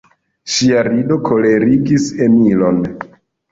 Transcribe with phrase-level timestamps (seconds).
[0.53, 2.83] Ŝia rido kolerigis Emilon.